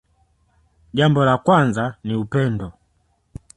Jambo 0.93 1.23
la 1.25 1.37
kwanza 1.37 1.85
ni 2.03 2.13
upendo 2.15 2.73